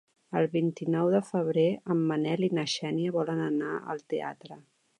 El 0.39 0.45
vint-i-nou 0.53 1.11
de 1.15 1.19
febrer 1.27 1.65
en 1.95 2.01
Manel 2.13 2.47
i 2.47 2.51
na 2.59 2.65
Xènia 2.77 3.15
volen 3.19 3.45
anar 3.51 3.77
al 3.95 4.03
teatre. 4.15 4.59